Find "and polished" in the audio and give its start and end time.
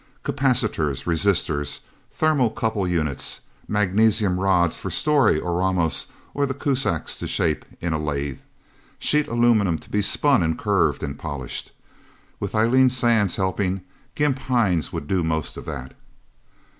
11.03-11.71